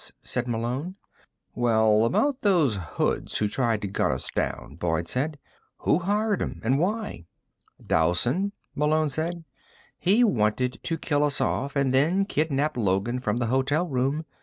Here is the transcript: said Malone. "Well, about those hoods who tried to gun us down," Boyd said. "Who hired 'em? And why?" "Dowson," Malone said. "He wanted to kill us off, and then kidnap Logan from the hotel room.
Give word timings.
said 0.23 0.47
Malone. 0.47 0.95
"Well, 1.53 2.05
about 2.05 2.41
those 2.41 2.75
hoods 2.97 3.37
who 3.37 3.47
tried 3.47 3.83
to 3.83 3.87
gun 3.87 4.11
us 4.11 4.31
down," 4.33 4.77
Boyd 4.79 5.07
said. 5.07 5.37
"Who 5.81 5.99
hired 5.99 6.41
'em? 6.41 6.59
And 6.63 6.79
why?" 6.79 7.27
"Dowson," 7.85 8.53
Malone 8.73 9.09
said. 9.09 9.43
"He 9.99 10.23
wanted 10.23 10.79
to 10.81 10.97
kill 10.97 11.23
us 11.23 11.39
off, 11.39 11.75
and 11.75 11.93
then 11.93 12.25
kidnap 12.25 12.77
Logan 12.77 13.19
from 13.19 13.37
the 13.37 13.45
hotel 13.53 13.87
room. 13.87 14.25